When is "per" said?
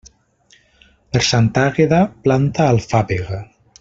1.11-1.21